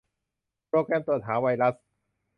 [0.69, 1.73] โปรแกรมตรวจหาไวรัส